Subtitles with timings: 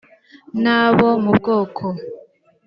[0.63, 1.85] n abo mu bwoko